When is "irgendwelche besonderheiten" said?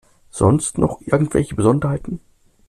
1.01-2.21